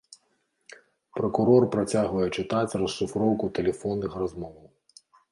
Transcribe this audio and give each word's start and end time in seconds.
Пракурор 1.17 1.65
працягвае 1.75 2.25
чытаць 2.37 2.77
расшыфроўку 2.83 3.45
тэлефонных 3.59 4.11
размоваў. 4.23 4.65